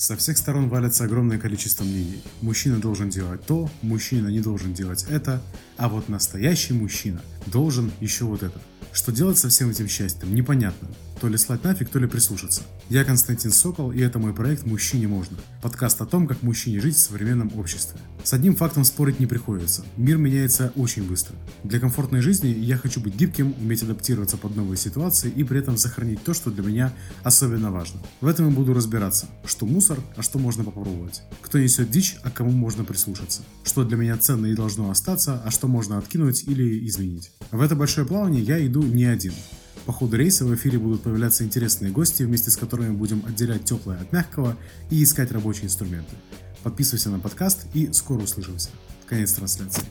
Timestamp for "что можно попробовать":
30.22-31.22